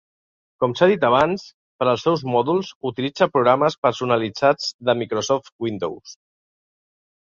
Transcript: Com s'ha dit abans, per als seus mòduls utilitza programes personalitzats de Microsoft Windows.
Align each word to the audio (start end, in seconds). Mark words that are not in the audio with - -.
Com 0.63 0.71
s'ha 0.77 0.87
dit 0.91 1.03
abans, 1.09 1.43
per 1.81 1.87
als 1.91 2.05
seus 2.07 2.23
mòduls 2.35 2.71
utilitza 2.91 3.27
programes 3.35 3.77
personalitzats 3.87 4.73
de 4.89 4.97
Microsoft 5.03 5.55
Windows. 5.67 6.19